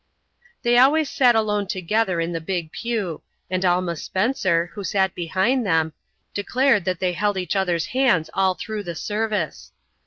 They 0.63 0.79
always 0.79 1.11
sat 1.11 1.35
alone 1.35 1.67
together 1.67 2.19
in 2.19 2.31
the 2.31 2.41
big 2.41 2.71
pew, 2.71 3.21
and 3.51 3.63
Alma 3.63 3.95
Spencer, 3.95 4.71
who 4.73 4.83
sat 4.83 5.13
behind 5.13 5.63
them, 5.63 5.93
declared 6.33 6.85
that 6.85 6.99
they 6.99 7.13
held 7.13 7.37
each 7.37 7.55
other's 7.55 7.85
hands 7.93 8.27
all 8.33 8.55
through 8.55 8.81
the 8.81 8.95
service. 8.95 9.71